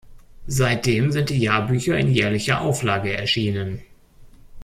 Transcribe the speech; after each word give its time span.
Seitdem 0.47 1.11
sind 1.11 1.29
die 1.29 1.37
Jahrbücher 1.37 1.95
in 1.95 2.09
jährlicher 2.11 2.61
Auflage 2.61 3.15
erschienen. 3.15 3.83